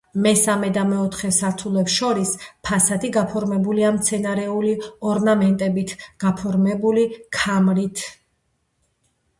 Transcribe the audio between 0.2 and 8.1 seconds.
მესამე და მეოთხე სართულებს შორის ფასადი გაფორმებულია მცენარეული ორნამენტებით გაფორმებული ქამრით.